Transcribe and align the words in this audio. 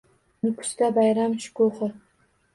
Nukusda 0.39 0.83
bayram 0.95 1.31
shukuhi 1.43 1.87